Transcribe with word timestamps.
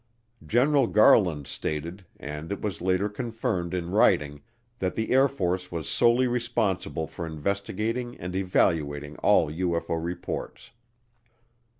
General 0.43 0.87
Garland 0.87 1.45
stated, 1.45 2.05
and 2.19 2.51
it 2.51 2.59
was 2.59 2.81
later 2.81 3.07
confirmed 3.07 3.71
in 3.75 3.91
writing, 3.91 4.41
that 4.79 4.95
the 4.95 5.11
Air 5.11 5.27
Force 5.27 5.71
was 5.71 5.87
solely 5.87 6.25
responsible 6.25 7.05
for 7.05 7.23
investigating 7.27 8.17
and 8.17 8.35
evaluating 8.35 9.15
all 9.17 9.51
UFO 9.51 10.03
reports. 10.03 10.71